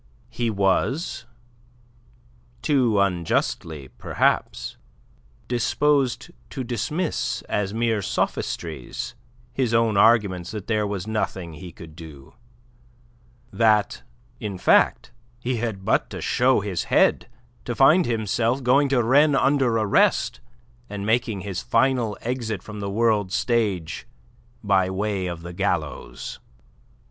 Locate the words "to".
6.49-6.63, 16.09-16.19, 17.65-17.75, 18.89-19.03